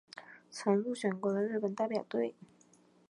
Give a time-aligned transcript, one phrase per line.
[0.49, 2.33] 曾入选过的日本代表队。